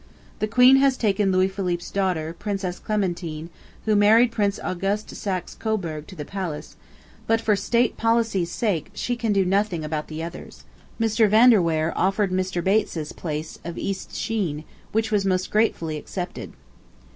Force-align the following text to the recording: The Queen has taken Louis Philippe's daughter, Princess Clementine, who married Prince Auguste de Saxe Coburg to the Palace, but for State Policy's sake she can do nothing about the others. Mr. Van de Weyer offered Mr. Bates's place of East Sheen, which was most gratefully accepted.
The 0.39 0.47
Queen 0.47 0.77
has 0.77 0.97
taken 0.97 1.31
Louis 1.31 1.47
Philippe's 1.47 1.91
daughter, 1.91 2.33
Princess 2.33 2.79
Clementine, 2.79 3.51
who 3.85 3.95
married 3.95 4.31
Prince 4.31 4.59
Auguste 4.63 5.09
de 5.09 5.13
Saxe 5.13 5.53
Coburg 5.53 6.07
to 6.07 6.15
the 6.15 6.25
Palace, 6.25 6.75
but 7.27 7.39
for 7.39 7.55
State 7.55 7.97
Policy's 7.97 8.49
sake 8.49 8.89
she 8.95 9.15
can 9.15 9.31
do 9.31 9.45
nothing 9.45 9.85
about 9.85 10.07
the 10.07 10.23
others. 10.23 10.63
Mr. 10.99 11.29
Van 11.29 11.51
de 11.51 11.61
Weyer 11.61 11.93
offered 11.95 12.31
Mr. 12.31 12.63
Bates's 12.63 13.11
place 13.11 13.59
of 13.63 13.77
East 13.77 14.15
Sheen, 14.15 14.63
which 14.91 15.11
was 15.11 15.23
most 15.23 15.51
gratefully 15.51 15.97
accepted. 15.97 16.53